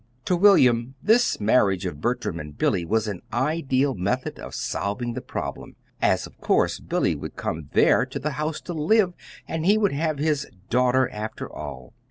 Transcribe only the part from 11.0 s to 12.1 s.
after all.